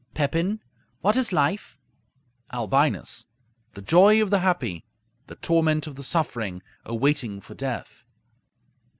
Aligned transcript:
Pepin 0.15 0.61
What 1.01 1.15
is 1.15 1.31
life? 1.31 1.77
Albinus 2.51 3.27
The 3.73 3.83
joy 3.83 4.19
of 4.19 4.31
the 4.31 4.39
happy; 4.39 4.83
the 5.27 5.35
torment 5.35 5.85
of 5.85 5.95
the 5.95 6.01
suffering; 6.01 6.63
a 6.83 6.95
waiting 6.95 7.39
for 7.39 7.53
death. 7.53 8.03